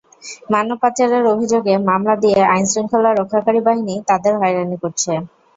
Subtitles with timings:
[0.51, 5.11] মানব পাচারের অভিযোগে মামলা দিয়ে আইনশৃঙ্খলা রক্ষাকারী বাহিনী তাঁদের হয়রানি করছে।